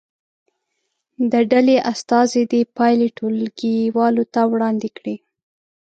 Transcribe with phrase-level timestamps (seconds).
[1.31, 5.15] د ډلې استازي دې پایلې ټولګي والو ته وړاندې کړي.